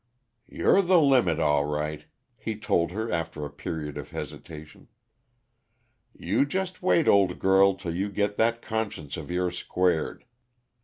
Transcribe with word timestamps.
"You're 0.49 0.81
the 0.81 0.99
limit, 0.99 1.39
all 1.39 1.63
right," 1.65 2.05
he 2.35 2.55
told 2.57 2.89
her 2.89 3.11
after 3.11 3.45
a 3.45 3.51
period 3.51 3.99
of 3.99 4.09
hesitation. 4.09 4.87
"You 6.17 6.43
just 6.43 6.81
wait, 6.81 7.07
old 7.07 7.37
girl, 7.37 7.75
till 7.75 7.93
you 7.95 8.09
get 8.09 8.35
that 8.37 8.63
conscience 8.63 9.15
of 9.15 9.29
yours 9.29 9.59
squared! 9.59 10.25